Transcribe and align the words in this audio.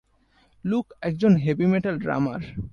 Look 0.65 0.85
একজন 1.01 1.33
heavy 1.35 1.65
metal 1.65 1.95
ড্রামার। 1.97 2.41